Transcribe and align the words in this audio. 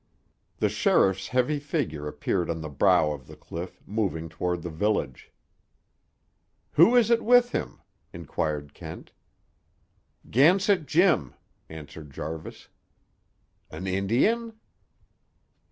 The 0.57 0.67
sheriff's 0.67 1.27
heavy 1.27 1.59
figure 1.59 2.07
appeared 2.07 2.49
on 2.49 2.61
the 2.61 2.69
brow 2.69 3.11
of 3.11 3.27
the 3.27 3.35
cliff, 3.35 3.79
moving 3.85 4.29
toward 4.29 4.63
the 4.63 4.71
village. 4.71 5.31
"Who 6.71 6.95
is 6.95 7.11
it 7.11 7.23
with 7.23 7.51
him?" 7.51 7.81
inquired 8.11 8.73
Kent. 8.73 9.11
"Gansett 10.27 10.87
Jim," 10.87 11.35
answered 11.69 12.09
Jarvis. 12.09 12.69
"An 13.69 13.85
Indian?" 13.85 14.53